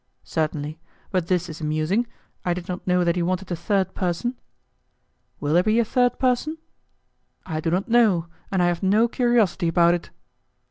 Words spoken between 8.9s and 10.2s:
curiosity about it."